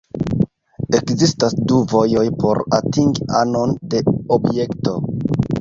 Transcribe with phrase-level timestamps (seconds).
[0.99, 4.03] Ekzistas du vojoj por atingi anon de
[4.39, 4.99] objekto.